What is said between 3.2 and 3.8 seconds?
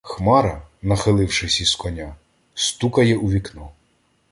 вікно: